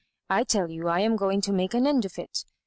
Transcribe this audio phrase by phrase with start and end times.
[0.31, 2.43] I tell you I am going to make an end of it.